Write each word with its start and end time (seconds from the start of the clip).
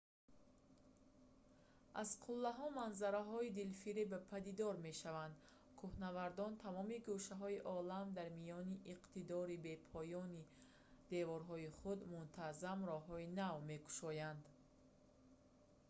аз 2.01 2.09
қуллаҳо 2.23 2.67
манзараҳои 2.79 3.53
дилфиреб 3.57 4.11
падидор 4.31 4.75
мешаванд 4.87 5.35
кӯҳнавардони 5.79 6.59
тамоми 6.65 6.97
гӯшаҳои 7.07 7.57
олам 7.77 8.07
дар 8.17 8.29
миёни 8.41 8.81
иқтидори 8.93 9.61
бепоёни 9.65 10.43
деворҳои 11.11 11.67
худ 11.77 11.99
мунтаззам 12.13 12.79
роҳҳои 12.91 13.31
нав 13.41 13.55
мекушоянд 13.71 14.43